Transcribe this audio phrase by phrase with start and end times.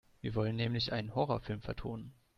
[0.19, 2.11] Wir wollen nämlich einen Horrorfilm vertonen.